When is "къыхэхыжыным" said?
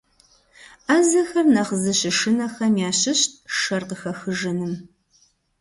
3.89-4.73